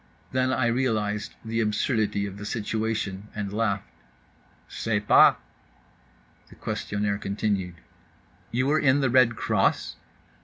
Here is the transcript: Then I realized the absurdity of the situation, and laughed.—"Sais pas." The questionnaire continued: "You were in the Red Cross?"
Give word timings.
Then 0.31 0.51
I 0.51 0.65
realized 0.65 1.35
the 1.45 1.59
absurdity 1.59 2.25
of 2.25 2.37
the 2.39 2.43
situation, 2.43 3.27
and 3.35 3.53
laughed.—"Sais 3.53 5.03
pas." 5.07 5.35
The 6.49 6.55
questionnaire 6.55 7.19
continued: 7.19 7.75
"You 8.49 8.65
were 8.65 8.79
in 8.79 9.01
the 9.01 9.11
Red 9.11 9.35
Cross?" 9.35 9.97